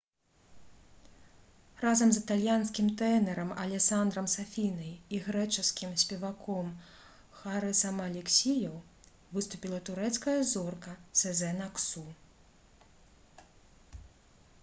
разам 1.81 2.13
з 2.15 2.21
італьянскім 2.21 2.87
тэнарам 3.01 3.51
алесандрам 3.65 4.29
сафінай 4.35 4.95
і 5.17 5.19
грэчаскім 5.27 5.93
спеваком 6.05 6.73
харысам 7.43 8.01
алексіёў 8.07 8.81
выступіла 9.37 9.83
турэцкая 9.91 10.37
зорка 10.55 10.97
сэзэн 11.23 11.65
аксу 11.69 12.07